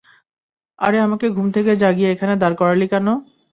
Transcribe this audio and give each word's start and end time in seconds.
আরে 0.79 0.97
আমাকে 1.01 1.27
ঘুম 1.35 1.47
থেকে 1.55 1.71
জাগিয়ে 1.81 2.09
এখানে 2.11 2.33
দাঁড় 2.41 2.55
করালি 2.59 2.85
কেন? 2.93 3.07